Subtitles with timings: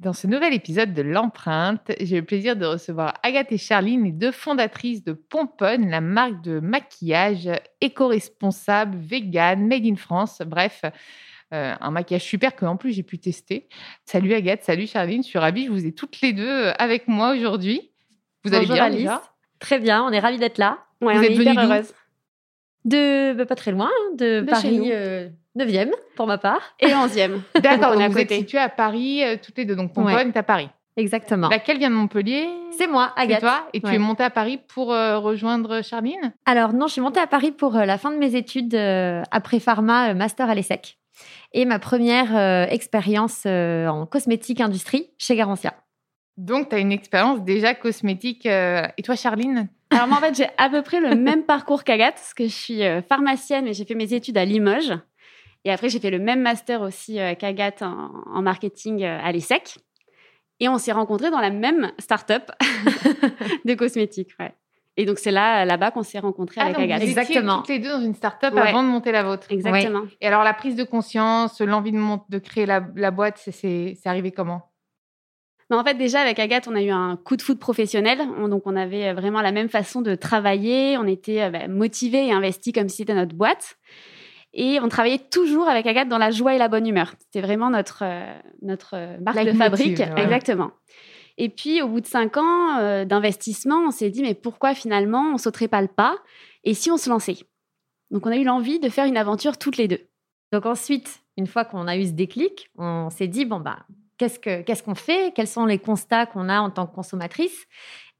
[0.00, 4.12] Dans ce nouvel épisode de l'empreinte, j'ai le plaisir de recevoir Agathe et Charline, les
[4.12, 7.48] deux fondatrices de Pomponne, la marque de maquillage
[7.80, 10.42] éco-responsable, vegan, made in France.
[10.44, 10.82] Bref,
[11.52, 13.68] euh, un maquillage super que en plus j'ai pu tester.
[14.04, 17.32] Salut Agathe, salut Charline, je suis ravie, je vous ai toutes les deux avec moi
[17.32, 17.92] aujourd'hui.
[18.42, 19.10] Vous allez bien Alice.
[19.60, 20.80] Très bien, on est ravis d'être là.
[21.00, 21.94] vous êtes hyper heureuse.
[22.84, 24.92] De bah, pas très loin, hein, de, Paris.
[25.56, 26.60] 9e pour ma part.
[26.80, 27.40] Et 11e.
[27.60, 29.76] D'accord, on vous êtes situés à Paris euh, toutes les deux.
[29.76, 30.68] Donc Pomponne est à Paris.
[30.96, 31.48] Exactement.
[31.48, 33.40] Laquelle vient de Montpellier C'est moi, Agathe.
[33.40, 36.92] C'est toi Et tu es montée à Paris pour euh, rejoindre Charline Alors non, je
[36.92, 38.76] suis montée à Paris pour euh, la fin de mes études
[39.30, 40.98] après pharma, master à l'ESSEC.
[41.52, 45.74] Et ma première expérience en cosmétique industrie chez Garantia.
[46.36, 48.46] Donc, tu as une expérience déjà cosmétique.
[48.46, 52.16] Et toi, Charline Alors, moi, en fait, j'ai à peu près le même parcours qu'Agathe,
[52.16, 54.94] parce que je suis pharmacienne et j'ai fait mes études à Limoges.
[55.64, 59.78] Et après, j'ai fait le même master aussi euh, qu'Agathe en, marketing euh, à l'ESSEC.
[60.60, 62.50] Et on s'est rencontrés dans la même start-up
[63.64, 64.36] de cosmétiques.
[64.96, 67.02] Et donc, c'est là, là-bas qu'on s'est rencontrés ah, avec Agathe.
[67.02, 67.58] Vous Exactement.
[67.58, 69.48] toutes les deux dans une start-up avant de monter la vôtre.
[69.50, 70.02] Exactement.
[70.20, 71.98] Et alors, la prise de conscience, l'envie de,
[72.28, 74.70] de créer la, boîte, c'est arrivé comment?
[75.70, 78.18] En fait, déjà, avec Agathe, on a eu un coup de foot professionnel.
[78.48, 80.96] donc, on avait vraiment la même façon de travailler.
[80.98, 83.76] On était euh, bah, motivés et investis comme si c'était notre boîte.
[84.56, 87.12] Et on travaillait toujours avec Agathe dans la joie et la bonne humeur.
[87.18, 90.00] C'était vraiment notre, euh, notre euh, marque de fabrique.
[90.00, 90.70] Exactement.
[91.36, 95.32] Et puis, au bout de cinq ans euh, d'investissement, on s'est dit, mais pourquoi finalement
[95.34, 96.16] on sauterait pas le pas?
[96.62, 97.38] Et si on se lançait?
[98.12, 100.00] Donc, on a eu l'envie de faire une aventure toutes les deux.
[100.52, 103.78] Donc ensuite, une fois qu'on a eu ce déclic, on s'est dit, bon, bah,
[104.18, 105.34] qu'est-ce qu'on qu'est-ce qu'on fait?
[105.34, 107.66] Quels sont les constats qu'on a en tant que consommatrice?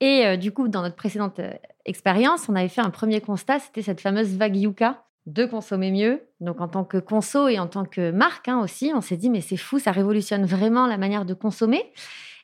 [0.00, 1.41] Et du coup, dans notre précédente
[1.84, 6.23] expérience, on avait fait un premier constat, c'était cette fameuse vague Yuka de consommer mieux.
[6.41, 9.31] Donc en tant que conso et en tant que marque hein, aussi, on s'est dit
[9.31, 11.93] mais c'est fou, ça révolutionne vraiment la manière de consommer.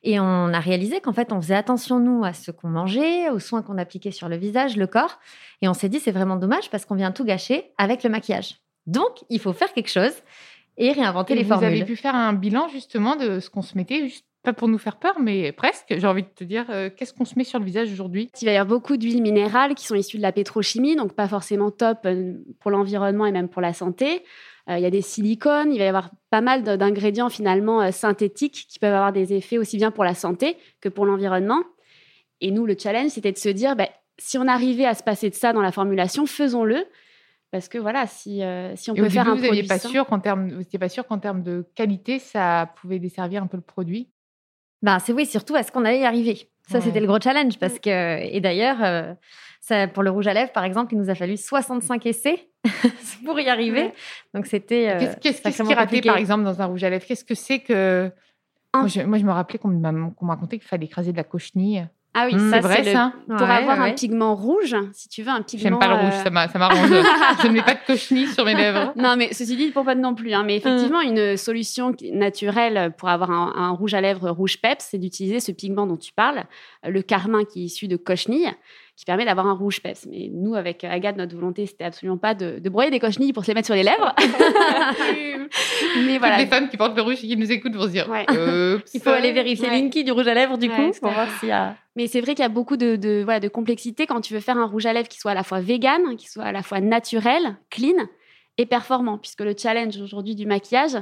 [0.02, 3.38] Et on a réalisé qu'en fait on faisait attention nous à ce qu'on mangeait, aux
[3.38, 5.18] soins qu'on appliquait sur le visage, le corps.
[5.60, 8.56] Et on s'est dit c'est vraiment dommage parce qu'on vient tout gâcher avec le maquillage.
[8.86, 10.14] Donc il faut faire quelque chose
[10.78, 11.68] et réinventer les formules.
[11.68, 14.68] Vous avez pu faire un bilan justement de ce qu'on se mettait juste pas pour
[14.68, 15.94] nous faire peur, mais presque.
[15.96, 18.30] J'ai envie de te dire, euh, qu'est-ce qu'on se met sur le visage aujourd'hui?
[18.40, 21.28] Il va y avoir beaucoup d'huiles minérales qui sont issues de la pétrochimie, donc pas
[21.28, 24.22] forcément top euh, pour l'environnement et même pour la santé.
[24.68, 28.66] Euh, il y a des silicones, il va y avoir pas mal d'ingrédients finalement synthétiques
[28.68, 31.62] qui peuvent avoir des effets aussi bien pour la santé que pour l'environnement.
[32.40, 35.28] Et nous, le challenge, c'était de se dire, bah, si on arrivait à se passer
[35.28, 36.84] de ça dans la formulation, faisons-le.
[37.50, 38.42] Parce que voilà, si,
[38.76, 39.66] si on peut faire un vous produit.
[39.66, 43.42] Pas sûr qu'en termes, vous n'étiez pas sûr qu'en termes de qualité, ça pouvait desservir
[43.42, 44.08] un peu le produit?
[44.82, 46.48] Ben, c'est oui, surtout est-ce qu'on allait y arriver.
[46.68, 49.12] Ça, c'était le gros challenge parce que, et d'ailleurs, euh,
[49.60, 52.48] ça, pour le rouge à lèvres, par exemple, il nous a fallu 65 essais
[53.24, 53.92] pour y arriver.
[54.34, 54.90] Donc, c'était.
[54.90, 57.04] Euh, qu'est-ce qui ratait, par exemple, dans un rouge à lèvres?
[57.04, 58.10] Qu'est-ce que c'est que.
[58.72, 61.88] Moi je, moi je, me rappelais qu'on m'a raconté qu'il fallait écraser de la cochenille.
[62.12, 63.12] Ah oui, c'est vrai ça.
[63.26, 65.62] Pour avoir un pigment rouge, si tu veux un pigment.
[65.62, 66.88] J'aime pas le rouge, euh, ça m'arrange.
[67.42, 68.92] je ne mets pas de cochenille sur mes lèvres.
[69.00, 70.32] Non, mais ceci dit, pour pas non plus.
[70.32, 74.98] Hein, mais effectivement, une solution naturelle pour avoir un, rouge à lèvres rouge peps, c'est
[74.98, 76.44] d'utiliser ce pigment dont tu parles,
[76.84, 78.50] le carmin qui est issu de cochenille,
[79.00, 80.06] qui permet d'avoir un rouge peps.
[80.10, 83.46] Mais nous, avec Agathe, notre volonté, c'était absolument pas de, de broyer des cochenilles pour
[83.46, 84.14] se les mettre sur les lèvres.
[86.04, 86.36] Mais voilà.
[86.36, 88.06] les femmes qui portent le rouge et qui nous écoutent vont se dire
[88.92, 91.52] Il faut aller vérifier Linky du rouge à lèvres, du coup, pour voir s'il y
[91.52, 91.76] a.
[91.96, 94.40] Mais c'est vrai qu'il y a beaucoup de, de, voilà, de complexité quand tu veux
[94.40, 96.62] faire un rouge à lèvres qui soit à la fois vegan, qui soit à la
[96.62, 98.06] fois naturel, clean
[98.58, 100.96] et performant, puisque le challenge aujourd'hui du maquillage,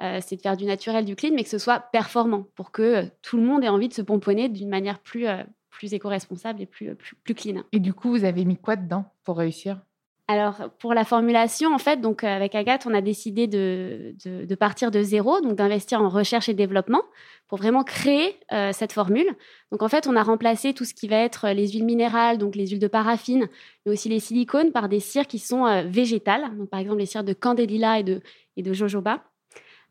[0.00, 2.82] euh, c'est de faire du naturel, du clean, mais que ce soit performant pour que
[2.82, 5.42] euh, tout le monde ait envie de se pomponner d'une manière plus, euh,
[5.80, 7.62] plus éco-responsable et plus, plus, plus clean.
[7.72, 9.80] Et du coup, vous avez mis quoi dedans pour réussir?
[10.28, 14.90] Alors, pour la formulation, en fait, donc avec Agathe, on a décidé de, de, partir
[14.90, 17.00] de zéro, donc d'investir en recherche et développement
[17.48, 18.36] pour vraiment créer
[18.72, 19.26] cette formule.
[19.72, 22.54] Donc, en fait, on a remplacé tout ce qui va être les huiles minérales, donc
[22.54, 23.48] les huiles de paraffine,
[23.84, 26.56] mais aussi les silicones, par des cires qui sont végétales.
[26.56, 28.20] Donc, par exemple, les cires de candélila et de,
[28.56, 29.24] et de jojoba.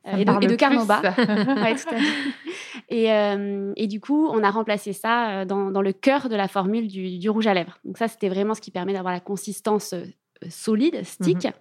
[0.05, 1.01] Et, de, et de carnoba.
[2.89, 3.07] et,
[3.75, 7.17] et, du coup, on a remplacé ça dans, dans le cœur de la formule du,
[7.19, 7.79] du, rouge à lèvres.
[7.85, 9.93] Donc ça, c'était vraiment ce qui permet d'avoir la consistance
[10.49, 11.45] solide, stick.
[11.45, 11.51] Mmh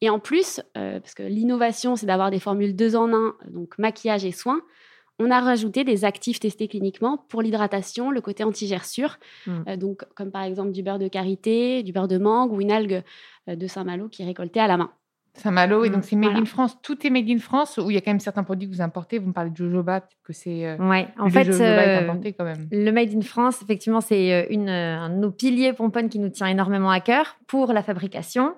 [0.00, 3.76] et en plus, euh, parce que l'innovation, c'est d'avoir des formules deux en un, donc
[3.78, 4.62] maquillage et soins,
[5.18, 9.18] on a rajouté des actifs testés cliniquement pour l'hydratation, le côté anti-gerçure,
[9.48, 12.70] euh, donc comme par exemple du beurre de karité, du beurre de mangue ou une
[12.70, 13.02] algue
[13.48, 14.92] euh, de Saint-Malo qui est récoltée à la main.
[15.38, 16.76] Saint-Malo, et donc mmh, c'est Made in France.
[16.82, 18.82] Tout est Made in France ou il y a quand même certains produits que vous
[18.82, 19.18] importez?
[19.18, 20.66] Vous me parlez de jojoba, peut-être que c'est.
[20.66, 22.68] Euh, ouais, en fait, euh, quand même.
[22.70, 26.28] le Made in France, effectivement, c'est euh, une, un de nos piliers pomponnes qui nous
[26.28, 28.54] tient énormément à cœur pour la fabrication,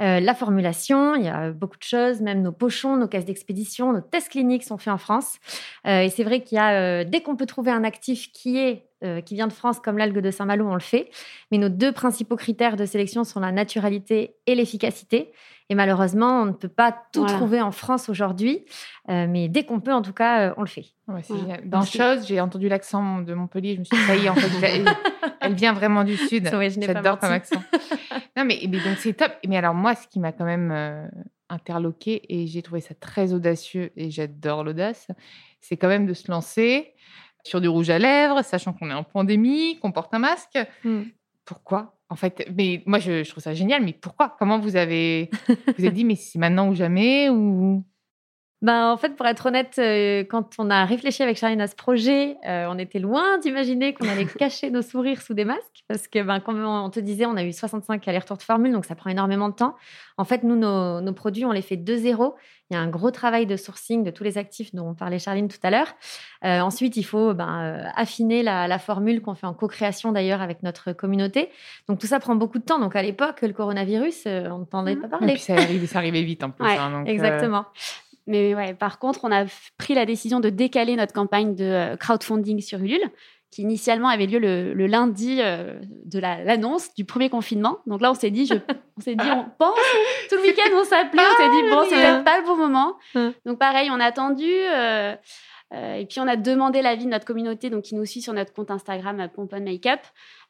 [0.00, 1.14] la formulation.
[1.14, 4.64] Il y a beaucoup de choses, même nos pochons, nos caisses d'expédition, nos tests cliniques
[4.64, 5.38] sont faits en France.
[5.84, 8.86] et c'est vrai qu'il y a, dès qu'on peut trouver un actif qui est
[9.24, 11.10] qui vient de France, comme l'algue de Saint-Malo, on le fait.
[11.50, 15.32] Mais nos deux principaux critères de sélection sont la naturalité et l'efficacité.
[15.70, 18.64] Et malheureusement, on ne peut pas tout trouver en France aujourd'hui.
[19.08, 20.86] Euh, mais dès qu'on peut, en tout cas, euh, on le fait.
[21.64, 23.74] Dans chose, j'ai entendu l'accent de Montpellier.
[23.74, 24.84] Je me suis dit, ça y est, en fait,
[25.40, 26.50] elle, vient vraiment du Sud.
[26.50, 27.62] J'adore comme accent.
[28.36, 29.32] non, mais, donc c'est top.
[29.46, 31.06] Mais alors, moi, ce qui m'a quand même euh,
[31.48, 35.08] interloqué, et j'ai trouvé ça très audacieux, et j'adore l'audace,
[35.60, 36.94] c'est quand même de se lancer
[37.44, 40.58] sur du rouge à lèvres, sachant qu'on est en pandémie, qu'on porte un masque.
[40.84, 41.02] Hmm.
[41.44, 41.98] Pourquoi?
[42.08, 43.82] En fait, mais moi, je, trouve ça génial.
[43.82, 44.36] Mais pourquoi?
[44.38, 47.84] Comment vous avez vous avez dit, mais c'est maintenant ou jamais ou
[48.62, 51.74] ben, en fait, pour être honnête, euh, quand on a réfléchi avec Charline à ce
[51.74, 55.84] projet, euh, on était loin d'imaginer qu'on allait cacher nos sourires sous des masques.
[55.88, 58.84] Parce que, ben, comme on te disait, on a eu 65 allers-retours de formule, donc
[58.84, 59.76] ça prend énormément de temps.
[60.18, 62.34] En fait, nous, nos, produits, on les fait de zéro.
[62.70, 65.48] Il y a un gros travail de sourcing de tous les actifs dont parlait Charline
[65.48, 65.94] tout à l'heure.
[66.44, 70.92] Euh, ensuite, il faut ben, affiner la, formule qu'on fait en co-création d'ailleurs avec notre
[70.92, 71.48] communauté.
[71.88, 72.78] Donc tout ça prend beaucoup de temps.
[72.78, 75.00] Donc à l'époque, le coronavirus, on n'entendait mmh.
[75.00, 75.32] pas parler.
[75.32, 76.64] Et puis ça, arrivait, ça arrivait vite en plus.
[76.64, 77.64] Hein, exactement.
[78.30, 79.44] Mais ouais, par contre, on a
[79.76, 83.10] pris la décision de décaler notre campagne de euh, crowdfunding sur Ulule,
[83.50, 87.78] qui initialement avait lieu le, lundi euh, de l'annonce du premier confinement.
[87.86, 88.54] Donc là, on s'est dit, je,
[88.96, 89.76] on s'est dit, on pense,
[90.28, 92.96] tout le week-end, on s'appelait, on s'est dit, bon, c'est peut-être pas le bon moment.
[93.44, 94.48] Donc pareil, on a attendu.
[94.48, 95.16] Euh,
[95.72, 98.52] et puis on a demandé l'avis de notre communauté, donc qui nous suit sur notre
[98.52, 100.00] compte Instagram Pompon Makeup,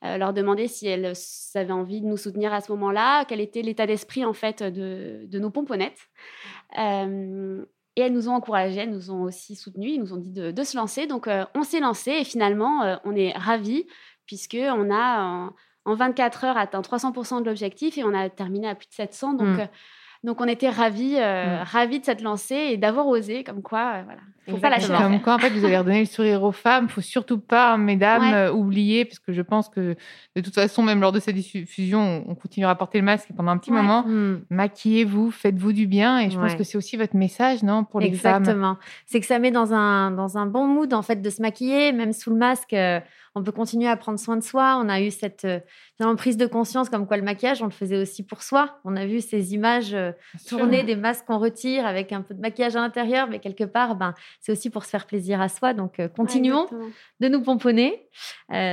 [0.03, 1.13] leur demander si elles
[1.55, 5.27] avaient envie de nous soutenir à ce moment-là, quel était l'état d'esprit en fait de,
[5.27, 6.09] de nos pomponnettes.
[6.79, 7.65] Euh,
[7.97, 10.63] et elles nous ont encouragées, elles nous ont aussi soutenues, ils nous ont dit de,
[10.63, 11.07] se lancer.
[11.07, 13.87] Donc, euh, on s'est lancé et finalement, euh, on est ravis
[14.27, 15.51] puisqu'on a
[15.85, 19.35] en, 24 heures atteint 300% de l'objectif et on a terminé à plus de 700.
[19.35, 19.69] Donc, mmh.
[20.23, 21.63] Donc on était ravis, euh, mm.
[21.65, 24.21] ravis de s'être lancé et d'avoir osé, comme quoi, euh, voilà.
[24.49, 26.89] Faut pas lâcher Comme quoi, en fait, vous avez redonné le sourire aux femmes.
[26.89, 29.95] Faut surtout pas, mesdames, euh, oublier, parce que je pense que
[30.35, 33.53] de toute façon, même lors de cette diffusion, on continuera à porter le masque pendant
[33.53, 34.03] un petit moment.
[34.03, 34.43] Mm.
[34.51, 38.13] Maquillez-vous, faites-vous du bien, et je pense que c'est aussi votre message, non, pour les
[38.13, 38.43] femmes?
[38.43, 38.77] Exactement.
[39.07, 41.93] C'est que ça met dans un dans un bon mood en fait de se maquiller,
[41.93, 42.75] même sous le masque
[43.35, 44.81] on peut continuer à prendre soin de soi.
[44.83, 48.01] On a eu cette euh, prise de conscience comme quoi le maquillage, on le faisait
[48.01, 48.81] aussi pour soi.
[48.85, 50.11] On a vu ces images euh,
[50.49, 53.95] tournées des masques qu'on retire avec un peu de maquillage à l'intérieur, mais quelque part,
[53.95, 55.75] ben, c'est aussi pour se faire plaisir à soi.
[55.75, 56.67] Donc, euh, continuons
[57.21, 58.09] de nous pomponner.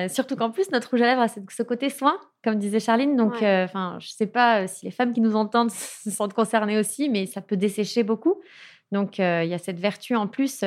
[0.10, 3.16] surtout qu'en plus, notre rouge à lèvres a ce côté soin, comme disait Charline.
[3.16, 6.80] Donc, enfin, je ne sais pas si les femmes qui nous entendent se sentent concernées
[6.80, 8.42] aussi, mais ça peut dessécher beaucoup.
[8.92, 10.64] Donc, il y a cette vertu en plus.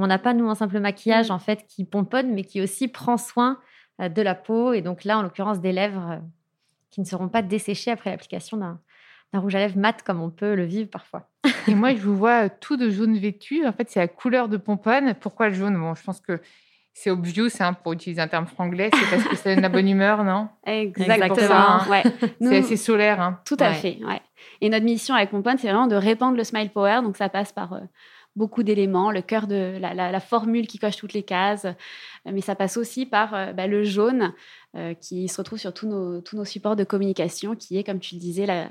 [0.00, 1.32] On n'a pas, nous, un simple maquillage, mm.
[1.32, 3.58] en fait, qui pomponne, mais qui aussi prend soin
[4.00, 4.72] euh, de la peau.
[4.72, 6.18] Et donc là, en l'occurrence, des lèvres euh,
[6.90, 8.78] qui ne seront pas desséchées après l'application d'un
[9.40, 11.28] rouge à lèvres mat comme on peut le vivre parfois.
[11.66, 13.66] Et moi, je vous vois euh, tout de jaune vêtu.
[13.66, 15.14] En fait, c'est la couleur de pomponne.
[15.14, 15.76] Pourquoi le jaune?
[15.76, 16.40] Bon, je pense que
[17.00, 18.90] c'est obvious, hein, pour utiliser un terme franglais.
[18.92, 21.54] C'est parce que c'est de la bonne humeur, non Exactement.
[21.54, 21.86] Hein.
[21.88, 22.02] Ouais.
[22.40, 23.20] C'est assez solaire.
[23.20, 23.40] Hein.
[23.44, 23.98] Tout à fait.
[24.04, 24.20] Ouais.
[24.60, 27.00] Et notre mission avec Pomponne, c'est vraiment de répandre le smile power.
[27.04, 27.80] Donc, ça passe par
[28.34, 31.66] beaucoup d'éléments, le cœur de la, formule qui coche toutes les cases.
[32.26, 34.32] Mais ça passe aussi par bah, le jaune
[35.00, 38.16] qui se retrouve sur tous nos, tous nos supports de communication, qui est, comme tu
[38.16, 38.68] le disais, la,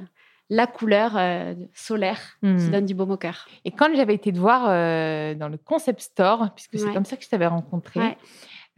[0.50, 2.72] la couleur euh, solaire qui hmm.
[2.72, 3.48] donne du baume au cœur.
[3.66, 7.18] Et quand j'avais été te voir euh, dans le concept store, puisque c'est comme ça
[7.18, 8.18] que je t'avais rencontré,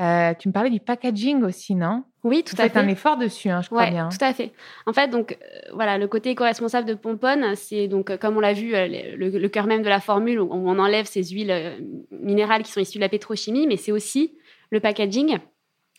[0.02, 2.04] euh, tu me parlais du packaging aussi, non?
[2.24, 2.80] Oui, tout à fait.
[2.80, 4.10] un effort dessus, hein, je crois bien.
[4.10, 4.52] Tout à fait.
[4.86, 5.38] En fait, donc
[5.74, 9.84] voilà, le côté éco-responsable de Pomponne, c'est donc comme on l'a vu, le, cœur même
[9.84, 11.78] de la formule où on enlève ces huiles
[12.12, 14.38] minérales qui sont issues de la pétrochimie, mais c'est aussi
[14.72, 15.38] le packaging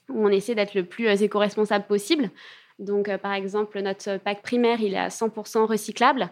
[0.09, 2.31] où on essaie d'être le plus éco-responsable possible.
[2.81, 6.31] Donc, euh, par exemple, notre pack primaire, il est à 100% recyclable.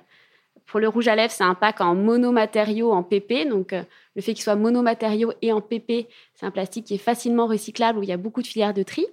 [0.67, 3.47] Pour le rouge à lèvres, c'est un pack en monomatériaux en PP.
[3.49, 3.83] Donc, euh,
[4.17, 7.99] le fait qu'il soit monomatériaux et en PP, c'est un plastique qui est facilement recyclable
[7.99, 9.07] où il y a beaucoup de filières de tri.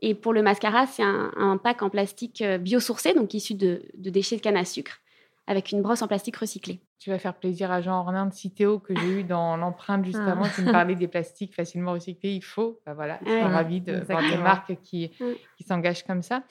[0.00, 4.36] Et pour le mascara, c'est un, pack en plastique euh, biosourcé, donc issu de déchets
[4.36, 5.00] de canne à sucre
[5.46, 6.80] avec une brosse en plastique recyclée.
[6.98, 10.18] Tu vas faire plaisir à Jean Ornin de Citéo que j'ai eu dans l'empreinte juste
[10.22, 10.32] ah.
[10.32, 12.32] avant, qui me parlait des plastiques facilement recyclés.
[12.32, 15.10] Il faut, bah voilà, je suis ravie de voir des marques qui,
[15.56, 16.42] qui s'engagent comme ça.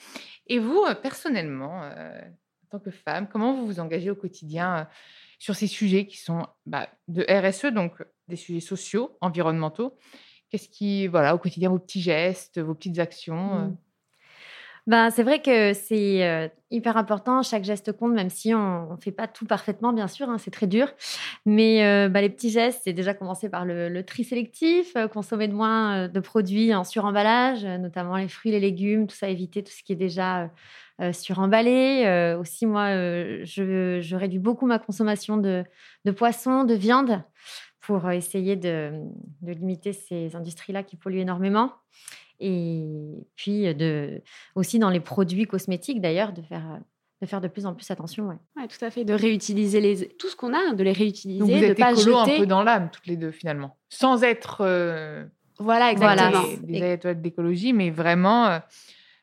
[0.47, 2.19] Et vous, euh, personnellement, euh,
[2.65, 4.83] en tant que femme, comment vous vous engagez au quotidien euh,
[5.39, 9.97] sur ces sujets qui sont bah, de RSE, donc des sujets sociaux, environnementaux?
[10.49, 13.77] Qu'est-ce qui, voilà, au quotidien, vos petits gestes, vos petites actions mmh.
[14.87, 17.41] Ben, c'est vrai que c'est euh, hyper important.
[17.41, 20.51] Chaque geste compte, même si on ne fait pas tout parfaitement, bien sûr, hein, c'est
[20.51, 20.91] très dur.
[21.47, 25.47] Mais euh, bah, les petits gestes, c'est déjà commencer par le, tri sélectif, euh, consommer
[25.47, 29.71] de moins de produits en suremballage, notamment les fruits, les légumes, tout ça, éviter tout
[29.71, 30.51] ce qui est déjà
[31.13, 32.35] suremballé.
[32.39, 32.89] aussi, moi,
[33.43, 35.63] je, réduis beaucoup ma consommation de,
[36.05, 37.21] de poissons, de viande
[37.81, 38.91] pour essayer de
[39.41, 41.73] limiter ces industries-là qui polluent énormément.
[42.39, 44.21] Et puis, de,
[44.55, 46.79] aussi dans les produits cosmétiques, d'ailleurs, de faire,
[47.21, 48.27] de faire de plus en plus attention.
[48.27, 48.35] Ouais.
[48.57, 49.05] ouais tout à fait.
[49.05, 51.39] De réutiliser les, tout ce qu'on a, de les réutiliser.
[51.39, 53.77] Donc vous êtes de pas écolo un peu dans l'âme, toutes les deux, finalement.
[53.89, 54.57] Sans être.
[55.59, 56.43] voilà, exactement.
[56.63, 58.59] Des, des d'écologie, mais vraiment,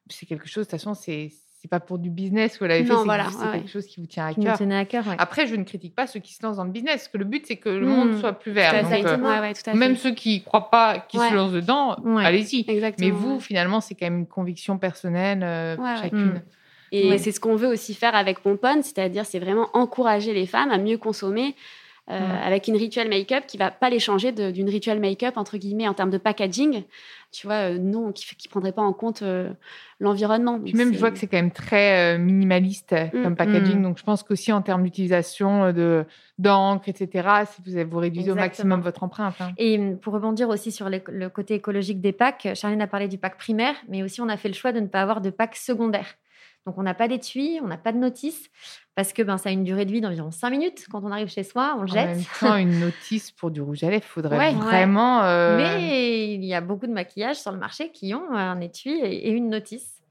[0.08, 1.30] c'est quelque chose, de toute façon, c'est
[1.62, 4.26] c'est pas pour du business que vous l'avez fait, c'est quelque chose qui vous tient
[4.26, 4.60] à cœur.
[4.60, 7.08] à cœur Après, je ne critique pas ceux qui se lancent dans le business, parce
[7.08, 8.18] que le but, c'est que le monde mmh.
[8.18, 8.82] soit plus vert.
[8.82, 12.66] Donc, euh, même ceux qui ne croient pas, qui se lancent dedans, allez-y.
[12.98, 16.18] Mais vous, finalement, c'est quand même une conviction personnelle, euh, chacune.
[16.24, 16.42] Mmh.
[16.90, 20.72] Et c'est ce qu'on veut aussi faire avec Pomponne, c'est-à-dire c'est vraiment encourager les femmes
[20.72, 21.54] à mieux consommer,
[22.10, 25.86] euh, avec une rituel make-up qui va pas les changer d'une rituel make-up entre guillemets
[25.86, 26.82] en termes de packaging,
[27.30, 29.50] tu vois, euh, non, qui ne prendrait pas en compte euh,
[30.00, 30.58] l'environnement.
[30.58, 33.22] Puis même, je vois que c'est quand même très minimaliste mm.
[33.22, 33.82] comme packaging, mm.
[33.84, 36.04] donc je pense qu'aussi en termes d'utilisation de
[36.38, 39.36] d'encre, etc., si vous, vous réduisez au maximum votre empreinte.
[39.40, 39.52] Hein.
[39.56, 43.16] Et mm, pour rebondir aussi sur le côté écologique des packs, Charline a parlé du
[43.16, 45.54] pack primaire, mais aussi on a fait le choix de ne pas avoir de pack
[45.54, 46.16] secondaire.
[46.66, 48.48] Donc, on n'a pas d'étui, on n'a pas de notice,
[48.94, 50.86] parce que ben, ça a une durée de vie d'environ 5 minutes.
[50.90, 52.10] Quand on arrive chez soi, on le jette.
[52.10, 55.22] En même temps, une notice pour du rouge à lèvres, il faudrait vraiment.
[55.24, 58.92] Euh, Mais il y a beaucoup de maquillages sur le marché qui ont un étui
[59.00, 60.02] et une notice.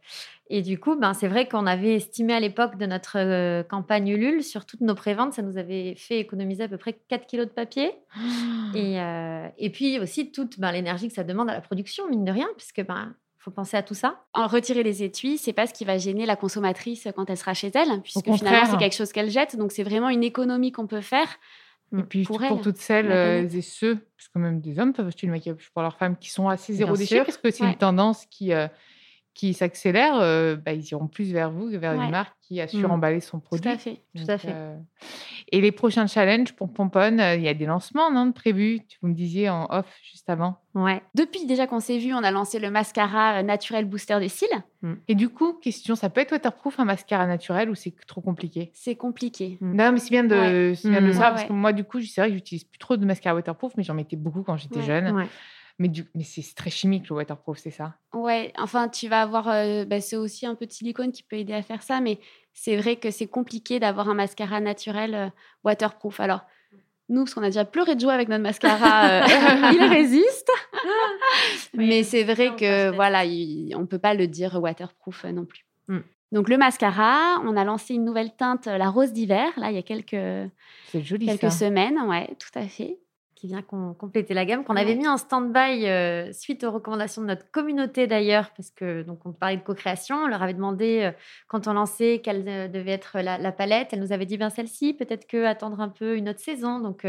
[0.54, 4.10] Et du coup, ben, c'est vrai qu'on avait estimé à l'époque de notre euh, campagne
[4.10, 7.48] Ulule, sur toutes nos préventes, ça nous avait fait économiser à peu près 4 kilos
[7.48, 7.94] de papier.
[8.76, 12.26] et, euh, et, puis aussi toute ben, l'énergie que ça demande à la production, mine
[12.26, 14.24] de rien, puisque ben, faut penser à tout ça.
[14.34, 17.54] En retirer les étuis, c'est pas ce qui va gêner la consommatrice quand elle sera
[17.54, 19.56] chez elle, puisque finalement c'est quelque chose qu'elle jette.
[19.58, 21.28] Donc c'est vraiment une économie qu'on peut faire.
[21.98, 25.28] Et puis pour, toutes celles euh, et ceux, parce que même des hommes peuvent acheter
[25.28, 28.26] le maquillage pour leurs femmes qui sont assez zéro déchet, parce que c'est une tendance
[28.28, 28.68] qui, euh,
[29.34, 32.68] qui s'accélère, euh, bah, ils iront plus vers vous que vers une marque qui a
[32.68, 32.92] su mmh.
[32.92, 33.64] emballer son produit.
[33.64, 34.02] Tout à fait.
[34.16, 34.52] Tout à fait.
[34.54, 34.78] Euh,
[35.52, 39.10] et les prochains challenges pour Pomponne, euh, il y a des lancements non, prévus, vous
[39.10, 40.58] me disiez en off juste avant.
[40.74, 41.02] Ouais.
[41.14, 44.48] Depuis déjà qu'on s'est vu, on a lancé le mascara naturel booster de cils.
[44.82, 44.94] Mmh.
[45.10, 48.72] Et du coup, question, ça peut être waterproof un mascara naturel ou c'est trop compliqué?
[48.74, 49.58] C'est compliqué.
[49.60, 49.76] Mmh.
[49.76, 50.90] Non, mais c'est bien de, ouais.
[50.90, 52.96] bien de le savoir parce que moi, du coup, c'est vrai que j'utilise plus trop
[52.96, 55.28] de mascara waterproof, mais j'en mettais beaucoup quand j'étais jeune.
[55.80, 56.06] Mais, du...
[56.16, 57.96] mais c'est très chimique le waterproof, c'est ça?
[58.14, 59.50] Ouais, enfin, tu vas avoir.
[59.50, 62.20] Euh, bah, c'est aussi un peu de silicone qui peut aider à faire ça, mais
[62.54, 65.30] c'est vrai que c'est compliqué d'avoir un mascara naturel euh,
[65.64, 66.20] waterproof.
[66.20, 66.42] Alors,
[67.10, 69.22] nous, parce qu'on a déjà pleuré de joie avec notre mascara, euh,
[69.74, 70.52] il résiste.
[71.74, 73.24] mais c'est vrai que, voilà,
[73.76, 75.66] on ne peut pas le dire waterproof non plus.
[75.88, 76.00] Mm.
[76.32, 79.80] Donc, le mascara, on a lancé une nouvelle teinte, la rose d'hiver, là, il y
[79.80, 80.50] a quelques,
[80.94, 82.00] joli, quelques semaines.
[82.08, 83.00] Ouais, tout à fait
[83.42, 87.28] qui vient compléter la gamme, qu'on avait mis en stand-by euh, suite aux recommandations de
[87.28, 91.12] notre communauté d'ailleurs, parce que donc on parlait de co-création, on leur avait demandé euh,
[91.48, 94.94] quand on lançait quelle euh, devait être la, palette, elle nous avait dit bien celle-ci,
[94.94, 97.08] peut-être que attendre un peu une autre saison, donc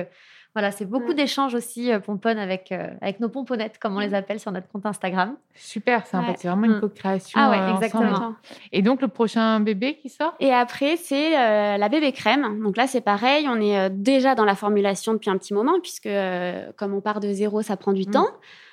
[0.55, 1.15] Voilà, c'est beaucoup Ouais.
[1.15, 4.69] d'échanges aussi, euh, pomponnes, avec, euh, avec nos pomponnettes, comme on les appelle sur notre
[4.69, 5.35] compte Instagram.
[5.55, 6.29] Super, sympa.
[6.33, 6.35] Ouais.
[6.37, 6.81] C'est vraiment une Mm.
[6.81, 7.41] co-création.
[7.43, 7.85] Ah ouais, euh, ensemble.
[7.85, 8.35] exactement.
[8.71, 10.35] Et donc, le prochain bébé qui sort?
[10.41, 12.63] Et après, c'est euh, la bébé crème.
[12.63, 13.47] Donc là, c'est pareil.
[13.49, 17.01] On est euh, déjà dans la formulation depuis un petit moment, puisque euh, comme on
[17.01, 18.29] part de zéro, ça prend du temps.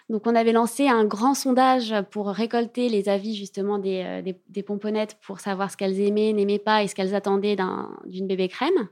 [0.09, 4.35] Donc, on avait lancé un grand sondage pour récolter les avis justement des, euh, des,
[4.49, 8.25] des pomponnettes pour savoir ce qu'elles aimaient, n'aimaient pas et ce qu'elles attendaient d'un- d'une
[8.27, 8.87] bébé crème.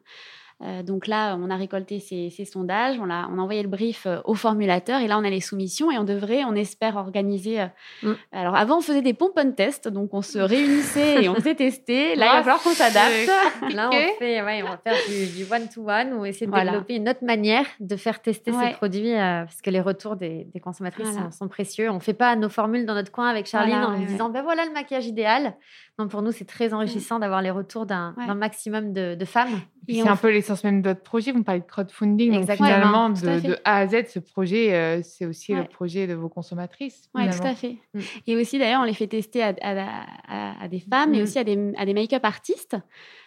[0.64, 3.68] Euh, donc là, on a récolté ces, ces sondages, on a, on a envoyé le
[3.70, 6.96] brief euh, au formulateur et là, on a les soumissions et on devrait, on espère
[6.96, 7.62] organiser.
[7.62, 7.66] euh,
[8.04, 8.14] Mm.
[8.32, 12.16] Alors avant, on faisait des pomponnes tests, donc on se réunissait et on s'est testé.
[12.16, 13.32] Là, il Ah, va falloir qu'on s'adapte.
[13.74, 16.72] Là, on, fait, ouais, on va faire du, one-to-one ou essayer de Voilà.
[16.72, 18.70] développer une autre manière de faire tester Ouais.
[18.70, 21.32] ces produits euh, parce que les retours des, des consommatrices Voilà.
[21.32, 21.90] sont, sont précieux.
[21.92, 24.06] On ne fait pas nos formules dans notre coin avec Charline Voilà, en lui ouais,
[24.08, 25.56] disant ben voilà le maquillage idéal.
[26.00, 29.60] Non, pour nous, c'est très enrichissant d'avoir les retours d'un maximum de, de femmes.
[29.90, 31.32] C'est un peu l'essence même de votre projet.
[31.32, 32.32] Vous me parlez de crowdfunding.
[32.32, 32.68] Donc, Exactement.
[32.70, 36.13] finalement, tout à de, A à Z, ce projet, euh, c'est aussi le projet de
[36.13, 37.10] vos consommatrices.
[37.16, 37.51] Oui, tout finalement.
[37.51, 37.77] à fait.
[37.94, 38.00] Mm.
[38.27, 41.24] Et aussi, d'ailleurs, on les fait tester à, à- à- à des femmes et Mm.
[41.24, 42.75] aussi à des, à des make-up artistes.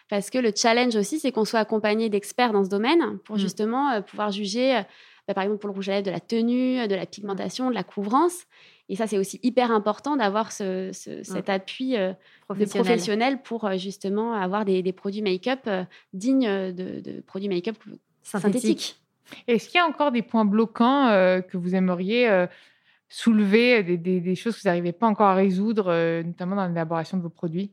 [0.09, 3.41] Parce que le challenge aussi, c'est qu'on soit accompagné d'experts dans ce domaine pour Mm.
[3.41, 4.83] justement euh, pouvoir juger, euh,
[5.29, 7.75] bah, par exemple, pour le rouge à lèvres, de la tenue, de la pigmentation, de
[7.75, 8.45] la couvrance.
[8.89, 13.65] Et ça, c'est aussi hyper important d'avoir ce, ce- cet appui euh, de professionnels pour
[13.65, 17.77] euh, justement avoir des, des produits make-up euh, dignes de, de produits make-up
[18.23, 19.01] synthétiques.
[19.47, 21.07] Est-ce qu'il y a encore des points bloquants
[21.49, 22.47] que vous aimeriez
[23.09, 27.17] soulever, des, des- des choses que vous n'arrivez pas encore à résoudre, notamment dans l'élaboration
[27.17, 27.73] de vos produits?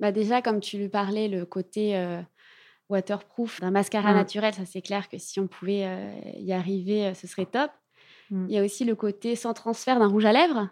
[0.00, 1.94] Bah déjà, comme tu lui parlais, le côté
[2.88, 4.16] waterproof d'un mascara Mm.
[4.16, 7.70] naturel, ça c'est clair que si on pouvait euh, y arriver, euh, ce serait top.
[8.30, 8.46] Mm.
[8.48, 10.68] Il y a aussi le côté sans transfert d'un rouge à lèvres.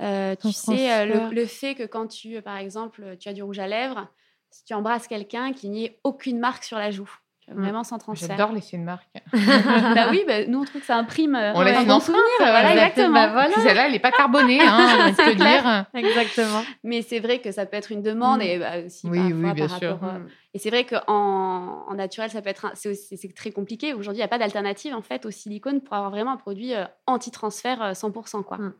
[0.00, 3.58] Euh, tu sais, le, le fait que quand tu, par exemple, tu as du rouge
[3.58, 4.08] à lèvres,
[4.50, 7.10] si tu embrasses quelqu'un, qu'il n'y ait aucune marque sur la joue.
[7.48, 7.62] Mm.
[7.62, 8.28] Vraiment sans transfert.
[8.28, 9.06] J'adore laisser une marque.
[9.32, 11.92] bah oui, bah, nous on trouve que ça imprime euh, On laisse un une bon
[11.94, 12.24] empreinte, souvenir.
[12.40, 13.12] Voilà, exactement.
[13.14, 13.54] Bah voilà.
[13.54, 15.62] Celle-là, elle n'est pas carbonée, hein, C'est clair.
[15.62, 15.86] dire.
[15.94, 16.62] Exactement.
[16.82, 18.42] Mais c'est vrai que ça peut être une demande Mm.
[18.42, 19.90] et bah, aussi Oui, parfois oui, bien par sûr.
[19.92, 20.18] rapport, euh,
[20.54, 23.94] Et c'est vrai qu'en en naturel, ça peut être c'est aussi- c'est très compliqué.
[23.94, 26.74] Aujourd'hui, il n'y a pas d'alternative en fait au silicone pour avoir vraiment un produit
[26.74, 28.42] euh, anti-transfert euh, 100%.
[28.42, 28.58] Quoi.
[28.58, 28.72] Mm.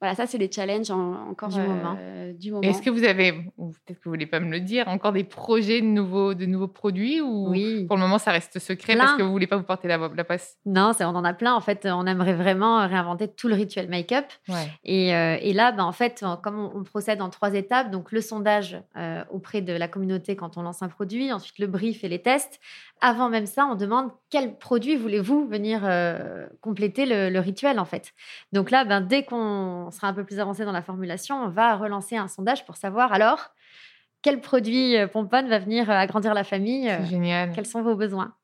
[0.00, 1.96] Voilà, ça, c'est les challenges en- encore Du euh, moment.
[2.38, 2.62] du moment.
[2.62, 5.24] Est-ce que vous avez, ou peut-être que vous voulez pas me le dire, encore des
[5.24, 7.84] projets de nouveaux, de nouveaux produits ou Oui.
[7.86, 9.04] pour le moment ça reste secret Plein.
[9.04, 10.56] parce que vous voulez pas vous porter la, la poisse?
[10.64, 11.54] Non, on en a plein.
[11.54, 14.24] En fait, on aimerait vraiment réinventer tout le rituel make-up.
[14.48, 14.54] Ouais.
[14.84, 18.10] Et, euh, et là, ben, en fait, comme on, on procède en trois étapes, donc
[18.12, 22.04] le sondage euh, auprès de la communauté quand on lance un produit, ensuite le brief
[22.04, 22.58] et les tests.
[23.02, 27.84] Avant même ça, on demande quel produit voulez-vous venir euh, compléter le, le rituel en
[27.86, 28.12] fait.
[28.52, 31.76] Donc là, ben, dès qu'on sera un peu plus avancé dans la formulation, on va
[31.76, 33.50] relancer un sondage pour savoir alors
[34.22, 37.52] quel produit euh, Pomponne va venir euh, agrandir la famille, euh, C'est génial.
[37.52, 38.34] quels sont vos besoins.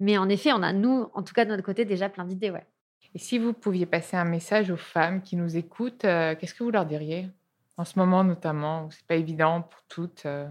[0.00, 2.50] Mais en effet, on a nous, en tout cas de notre côté, déjà plein d'idées,
[2.50, 2.66] ouais.
[3.14, 6.62] Et si vous pouviez passer un message aux femmes qui nous écoutent, euh, qu'est-ce que
[6.62, 7.28] vous leur diriez?
[7.76, 10.24] En ce moment notamment, où c'est pas évident pour toutes.
[10.26, 10.46] euh,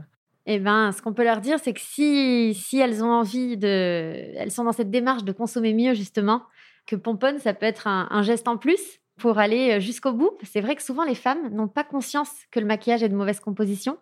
[0.48, 3.68] Eh ben, ce qu'on peut leur dire, c'est que si, si elles ont envie de,
[3.68, 6.42] elles sont dans cette démarche de consommer mieux justement,
[6.88, 10.32] que pomponne, ça peut être un, un geste en plus pour aller euh, jusqu'au bout.
[10.44, 13.40] C'est vrai que souvent les femmes n'ont pas conscience que le maquillage est de mauvaise
[13.40, 13.98] composition,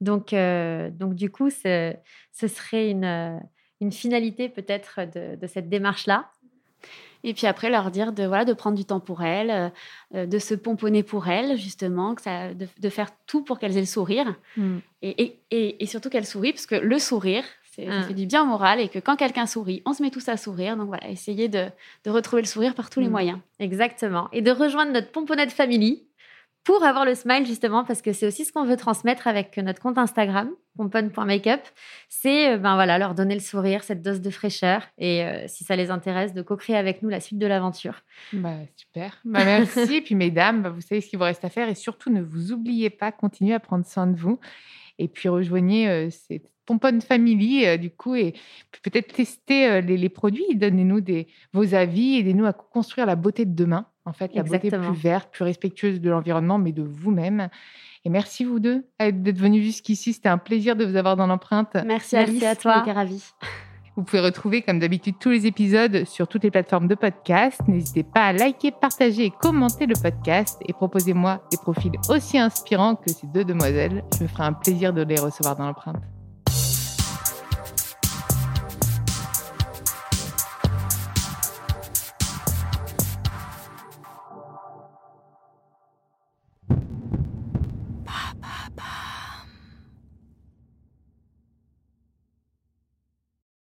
[0.00, 1.94] donc euh, donc du coup, ce,
[2.32, 3.38] ce serait une euh,
[3.80, 6.30] une finalité peut-être de, de cette démarche-là.
[7.24, 9.72] Et puis après, leur dire de, voilà, de prendre du temps pour elles,
[10.14, 13.76] euh, de se pomponner pour elles, justement, que ça, de, de faire tout pour qu'elles
[13.76, 14.36] aient le sourire.
[15.02, 17.42] Et, et, et, et surtout qu'elles sourient, parce que le sourire,
[17.86, 18.02] ça Ah.
[18.02, 20.36] fait du bien au moral, et que quand quelqu'un sourit, on se met tous à
[20.36, 20.76] sourire.
[20.76, 21.66] Donc voilà, essayez de,
[22.04, 23.10] de retrouver le sourire par tous les Mm.
[23.12, 23.38] moyens.
[23.60, 24.28] Exactement.
[24.32, 26.04] Et de rejoindre notre pomponnette family
[26.64, 29.80] pour avoir le smile, justement, parce que c'est aussi ce qu'on veut transmettre avec notre
[29.80, 31.60] compte Instagram, pomponne.makeup.
[32.10, 34.82] C'est euh, ben voilà, leur donner le sourire, cette dose de fraîcheur.
[34.98, 38.02] Et euh, si ça les intéresse, de co-créer avec nous la suite de l'aventure.
[38.34, 39.18] Bah, super.
[39.24, 39.94] Bah, merci.
[39.96, 41.68] Et puis, mesdames, bah, vous savez ce qu'il vous reste à faire.
[41.70, 44.38] Et surtout, ne vous oubliez pas, continuez à prendre soin de vous.
[44.98, 48.34] Et puis, rejoignez euh, cette pomponne family, euh, du coup, et
[48.82, 50.44] peut-être tester euh, les, les produits.
[50.54, 51.00] Donnez-nous
[51.54, 53.86] vos avis, aidez-nous à construire la beauté de demain.
[54.04, 57.48] En fait, la beauté plus verte, plus respectueuse de l'environnement, mais de vous-même.
[58.04, 60.12] Et merci, vous deux, d'être venus jusqu'ici.
[60.12, 61.74] C'était un plaisir de vous avoir dans l'empreinte.
[61.86, 62.84] Merci, Merci Alice, à toi.
[63.96, 67.60] Vous pouvez retrouver, comme d'habitude, tous les épisodes sur toutes les plateformes de podcast.
[67.66, 72.94] N'hésitez pas à liker, partager et commenter le podcast et proposez-moi des profils aussi inspirants
[72.94, 74.04] que ces deux demoiselles.
[74.16, 76.02] Je me ferai un plaisir de les recevoir dans l'empreinte.